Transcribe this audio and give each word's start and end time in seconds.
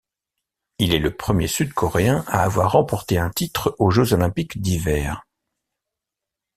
Il 0.79 0.95
est 0.95 0.99
le 0.99 1.15
premier 1.15 1.45
sud-coréeen 1.45 2.23
à 2.27 2.41
avoir 2.41 2.71
remporté 2.71 3.19
un 3.19 3.29
titre 3.29 3.75
aux 3.77 3.91
Jeux 3.91 4.13
olympiques 4.13 4.59
d'hiver. 4.59 5.27